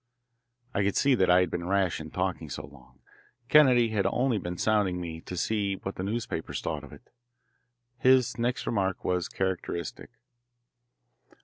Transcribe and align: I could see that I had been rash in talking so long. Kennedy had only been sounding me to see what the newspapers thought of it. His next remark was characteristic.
I 0.73 0.81
could 0.81 0.97
see 0.97 1.13
that 1.13 1.29
I 1.29 1.41
had 1.41 1.51
been 1.51 1.67
rash 1.67 2.01
in 2.01 2.09
talking 2.09 2.49
so 2.49 2.65
long. 2.65 3.01
Kennedy 3.49 3.89
had 3.89 4.07
only 4.07 4.39
been 4.39 4.57
sounding 4.57 4.99
me 4.99 5.21
to 5.21 5.37
see 5.37 5.75
what 5.75 5.93
the 5.93 6.01
newspapers 6.01 6.59
thought 6.59 6.83
of 6.83 6.91
it. 6.91 7.11
His 7.99 8.35
next 8.39 8.65
remark 8.65 9.05
was 9.05 9.29
characteristic. 9.29 10.09